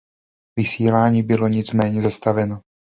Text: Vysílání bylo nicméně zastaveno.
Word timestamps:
Vysílání 0.57 1.23
bylo 1.23 1.47
nicméně 1.47 2.01
zastaveno. 2.01 2.61